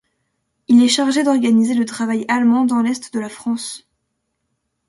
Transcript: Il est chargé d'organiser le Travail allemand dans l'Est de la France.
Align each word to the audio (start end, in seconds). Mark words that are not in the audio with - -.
Il 0.67 0.81
est 0.83 0.87
chargé 0.87 1.21
d'organiser 1.21 1.75
le 1.75 1.85
Travail 1.85 2.25
allemand 2.27 2.65
dans 2.65 2.81
l'Est 2.81 3.13
de 3.13 3.19
la 3.19 3.29
France. 3.29 3.87